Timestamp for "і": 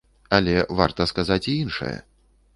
1.51-1.55